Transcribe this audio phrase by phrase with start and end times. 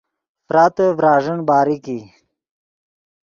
[0.45, 1.99] فراتے ڤراݱین باریک ای